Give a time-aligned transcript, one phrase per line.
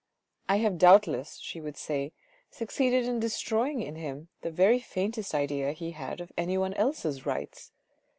[0.49, 2.11] "I have doubtless," she would say,"
[2.59, 6.73] succeeded in destroy ing in him the very faintest idea he had of any one
[6.73, 7.71] else's rights."